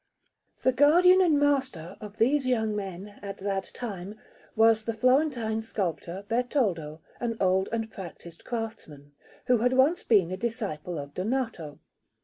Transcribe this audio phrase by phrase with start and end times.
[0.63, 4.17] The guardian and master of these young men, at that time,
[4.55, 9.11] was the Florentine sculptor Bertoldo, an old and practised craftsman,
[9.45, 11.77] who had once been a disciple of Donato.